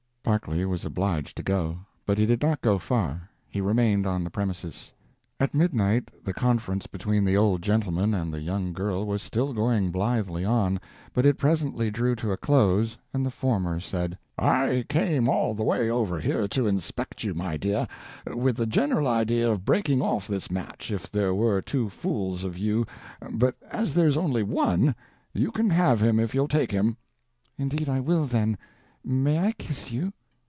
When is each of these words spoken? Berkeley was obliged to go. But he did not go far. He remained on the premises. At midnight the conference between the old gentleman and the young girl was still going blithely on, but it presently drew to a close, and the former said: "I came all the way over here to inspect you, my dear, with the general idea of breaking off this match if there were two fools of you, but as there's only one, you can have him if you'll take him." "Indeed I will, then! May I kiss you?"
Berkeley 0.23 0.63
was 0.65 0.85
obliged 0.85 1.35
to 1.37 1.43
go. 1.43 1.79
But 2.05 2.17
he 2.17 2.25
did 2.25 2.41
not 2.41 2.61
go 2.61 2.77
far. 2.79 3.27
He 3.49 3.59
remained 3.59 4.05
on 4.07 4.23
the 4.23 4.29
premises. 4.29 4.93
At 5.41 5.53
midnight 5.53 6.09
the 6.23 6.33
conference 6.33 6.87
between 6.87 7.25
the 7.25 7.35
old 7.35 7.61
gentleman 7.61 8.13
and 8.13 8.31
the 8.31 8.39
young 8.39 8.71
girl 8.71 9.05
was 9.05 9.21
still 9.21 9.51
going 9.51 9.91
blithely 9.91 10.45
on, 10.45 10.79
but 11.13 11.25
it 11.25 11.37
presently 11.39 11.89
drew 11.91 12.15
to 12.15 12.31
a 12.31 12.37
close, 12.37 12.97
and 13.13 13.25
the 13.25 13.31
former 13.31 13.81
said: 13.81 14.17
"I 14.37 14.85
came 14.87 15.27
all 15.27 15.53
the 15.53 15.63
way 15.65 15.89
over 15.89 16.19
here 16.21 16.47
to 16.49 16.67
inspect 16.67 17.25
you, 17.25 17.33
my 17.33 17.57
dear, 17.57 17.85
with 18.27 18.55
the 18.55 18.67
general 18.67 19.09
idea 19.09 19.51
of 19.51 19.65
breaking 19.65 20.01
off 20.01 20.27
this 20.27 20.49
match 20.51 20.91
if 20.91 21.11
there 21.11 21.33
were 21.33 21.61
two 21.61 21.89
fools 21.89 22.45
of 22.45 22.57
you, 22.57 22.85
but 23.33 23.55
as 23.69 23.95
there's 23.95 24.15
only 24.17 24.43
one, 24.43 24.95
you 25.33 25.51
can 25.51 25.71
have 25.71 25.99
him 25.99 26.19
if 26.21 26.33
you'll 26.33 26.47
take 26.47 26.71
him." 26.71 26.95
"Indeed 27.57 27.89
I 27.89 27.99
will, 27.99 28.27
then! 28.27 28.57
May 29.03 29.39
I 29.39 29.51
kiss 29.53 29.91
you?" 29.91 30.13